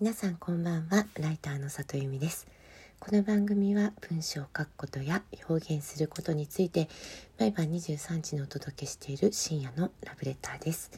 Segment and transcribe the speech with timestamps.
[0.00, 1.04] 皆さんこんばんは。
[1.20, 2.46] ライターの里由美です。
[2.98, 6.88] この番組は文章を書くことや表現することについて
[7.38, 10.90] 毎晩23時にお届けしている深夜のラブレターです。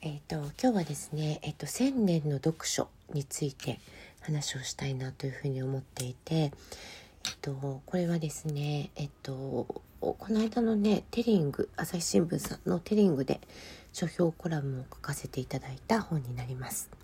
[0.00, 3.80] えっ、ー、と今日はですねえっ、ー、と千年の読書について
[4.20, 6.50] 話をしたいなというふうに思っていてえっ
[7.40, 9.66] とこれはですねえっと
[10.00, 13.40] この間のねテリング朝日新聞さんのテリングで
[13.92, 17.01] 書評コラムを書かせていただいた本になります。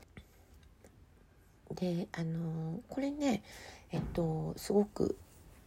[1.74, 3.42] であのこれね
[3.92, 5.16] えっとすごく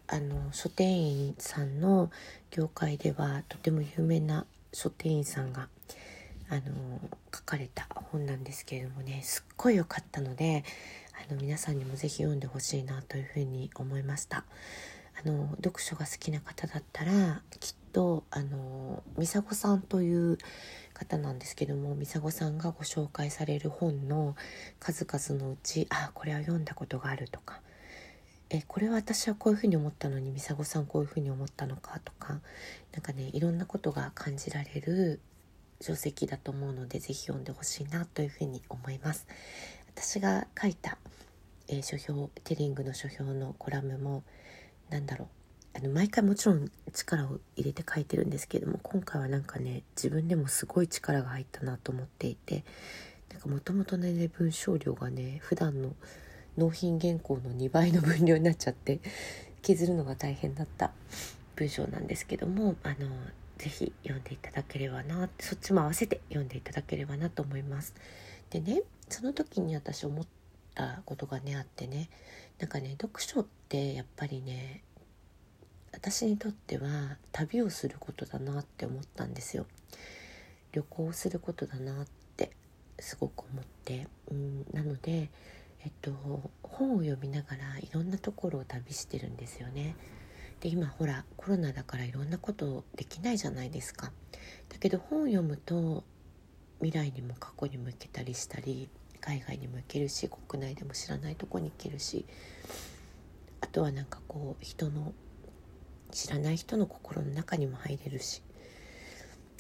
[0.07, 2.11] あの書店員さんの
[2.49, 5.69] 業界ではとても有名な書店員さんが
[6.49, 6.61] あの
[7.33, 10.65] 書かれた本なんですけれどもねすっごい良かったので
[11.29, 14.43] あの皆さんにも是非読んでほしいなというふうに思いました。
[15.23, 18.80] あの読書が好きな方だったらきっとあの
[19.17, 20.37] 美佐子さんという
[20.93, 24.35] 方なんですけども美佐子さんがご紹介される本の
[24.79, 27.61] 数々のうちあこれは読んだことがあるとか。
[28.53, 32.41] えこれは私はこういうふうに思ったのに美佐子さんこういうふうに思ったのかとか。
[32.91, 35.21] 何かねいろんなことが感じられる
[35.79, 39.25] 書籍だと思うので是非読んでほしいなというふうに思います。
[39.95, 40.97] 私が書いた、
[41.69, 44.23] えー、書評テリングの書評のコラムも
[44.89, 45.40] 何だろう。
[45.73, 52.63] あの毎回もちろん力を入れて書いてるんですけども今回はなんかね自分でもすごい力が入ったなと思っていて
[53.31, 55.93] なんかもともとね文章量がね普段の
[56.57, 58.99] 納品原稿の2倍の分量になっちゃって
[59.61, 60.91] 削るのが大変だった
[61.55, 62.95] 文章なんですけどもあの
[63.57, 67.93] 是非読んでいただければなそっちも合わせて読んでいただければなと思います。
[68.49, 70.25] でねその時に私思っ
[70.75, 72.09] たことがねあってね
[72.59, 74.83] なんかね読書ってやっぱりね
[76.01, 79.67] 私にとっては旅をすることだなって思ったんですよ。
[80.71, 82.49] 旅行することだなって
[82.99, 84.07] すごく思って。
[84.31, 85.29] うんなので
[85.83, 86.11] えっと
[86.63, 89.95] 本を読みながらいろんなところを旅してるんですよね。
[90.59, 94.11] で今ほらコロナだからいろんなことできないじゃないですか。
[94.69, 96.03] だけど本を読むと
[96.81, 98.89] 未来にも過去にも行けたりしたり
[99.19, 102.25] 海外にも行けるし国内でも知らないとこに行けるし
[103.61, 105.13] あとはなんかこう人の
[106.11, 108.43] 知らない人の心の中にも入れるし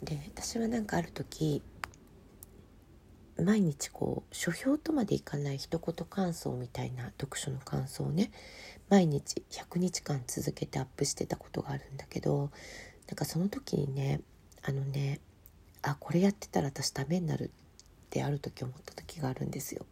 [0.03, 1.61] で私はなんかある時
[3.39, 8.31] 毎日こう書評とまでいかない一言感想みたいな読書の感想をね
[8.89, 12.51] 毎日100日間続けてアップしてたことがあるんだけど
[13.07, 14.21] なんかその時にね
[14.63, 15.19] あのね
[15.81, 17.49] あこれやってたら私ダメになるっ
[18.09, 19.85] てある時思った時があるんですよ。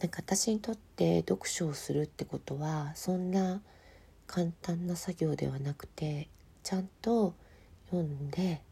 [0.00, 3.62] なんか私にとって読書をするってことはそんな
[4.26, 6.28] 簡単な作業ではなくて
[6.62, 7.34] ちゃんと
[7.86, 8.62] 読んで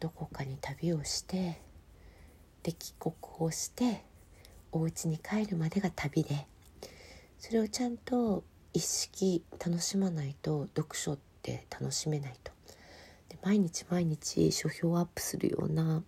[0.00, 1.60] どこかに旅をして
[2.62, 4.04] で帰国をして
[4.72, 6.46] お家に帰るまでが旅で
[7.38, 12.52] それをちゃんと一式楽しまないと読書って楽しめないと。
[13.28, 16.02] で毎日毎日書評をアップするような、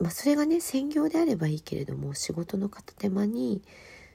[0.00, 3.62] まあ、それがね専業であればいいけれども仕事の片手間に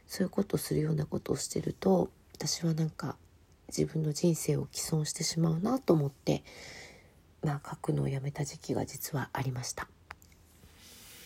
[0.07, 2.11] そういうことをするようなことをしてると
[2.41, 3.17] 私はなんか
[3.67, 6.43] 自分の人生を毀損してしまうなと思って
[7.43, 9.87] まあ書くのをやめた時期が実はありました。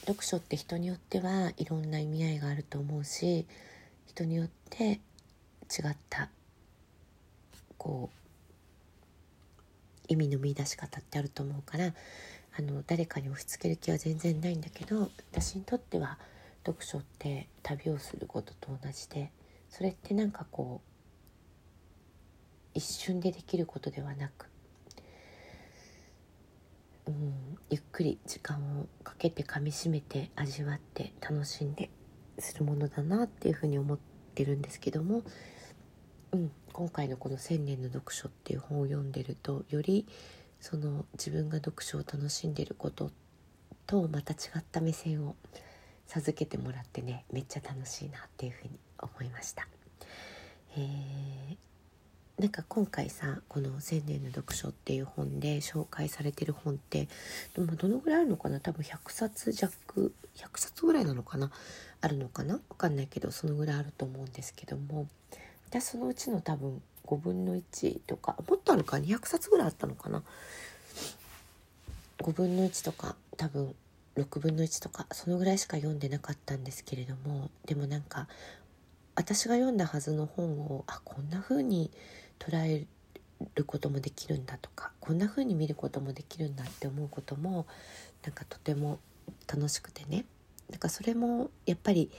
[0.02, 3.48] 読書って人によってはいろんな意味合いがあると思うし
[4.08, 6.30] 人によって違った
[7.78, 11.94] こう意味の見出し方ってあると思うから
[12.60, 16.18] あの誰かに押し付ける気は全然ないんだけど私にとっては
[16.66, 19.32] 読書って旅をすることと同じで
[19.70, 20.95] それってなんかこう
[22.76, 24.48] 一瞬でできることではなく、
[27.08, 31.90] うん、ゆっくり時間をかけてかみしめて味わって楽しんで
[32.38, 33.98] するものだなっていうふうに思っ
[34.36, 35.24] てるんですけども、
[36.34, 40.06] うん、今回のこの「千年の読書」っていう本を読んでるとより
[40.60, 43.10] その自分が読書を楽しんでること
[43.88, 45.38] とまた違った目線を
[46.08, 49.66] 授けてもらってねめっちゃ楽しいなっていうふうに思いました。
[50.76, 51.75] えー
[52.40, 57.08] なんか今回さこの「千年の読書」っていう本で紹介されてる本って
[57.54, 58.60] どのぐらいあるのかな？
[58.60, 61.50] 多分100冊弱100冊ぐらいなのかな？
[62.02, 62.60] あるのかな？
[62.70, 65.08] 分かんないけどそのぐらいあると思うんですけども。
[65.68, 70.22] 私そのうちの多分5分の1とかもっとあるか200冊ぐらいあったのかな
[72.20, 73.74] ？5分の1とか多分
[74.16, 77.50] 6分の1とかそのぐらいしか読んでなかったんですけれども。
[77.66, 78.28] でもなんか
[79.16, 81.90] 私が読んだはずの本をあこんな風に
[82.40, 82.86] 捉え
[83.56, 87.66] ることもできるんだとかこんな風に見ることもできるんだって思うことも
[88.24, 89.00] なんかとても
[89.48, 90.26] 楽しくてね。
[90.70, 92.10] なんかそれもやっぱり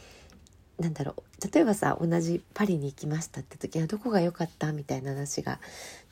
[0.78, 1.22] なんだろう。
[1.52, 5.60] 例えばさ同じパリに行きましたって時はどこが良かったみたいな話が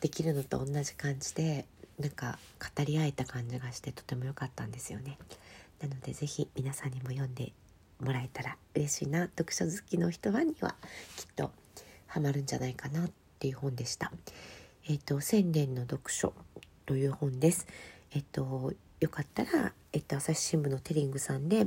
[0.01, 1.67] できるのと同じ感じで
[1.99, 2.39] なんか
[2.77, 5.19] 語り合えた感じがしてとても良かったんですよね。
[5.81, 7.53] なので是非皆さんにも読んで
[8.01, 9.29] もらえたら嬉しいな。
[9.37, 10.75] 読書好きの人はには
[11.17, 11.51] きっと
[12.07, 13.09] ハマるんじゃないかな。
[13.35, 14.13] っていう本でした。
[14.89, 16.33] えっ、ー、と千年の読書
[16.87, 17.67] という本です。
[18.15, 21.67] えっ、とよかったらえっ、と朝日新聞のテリングさんで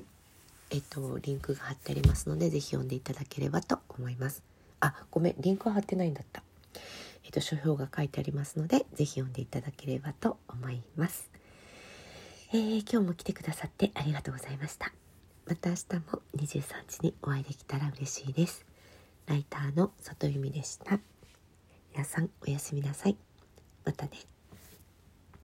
[0.70, 4.44] えっ、とリンクが貼ってありますので是非読んでいただければと思います。
[4.80, 6.44] あごめんリンクは貼ってないんだった。
[7.26, 11.30] えっ、と書評が書いてありますので是非読んでいただければと思います。
[12.54, 14.94] えー、今日も来てくださってありがとうございました。
[15.48, 18.66] また明日も23時にお会いできたら嬉しいです。
[19.28, 21.00] ライターの里由美でした。
[21.98, 23.18] 皆さんおやすみなさい。
[23.84, 24.12] またね。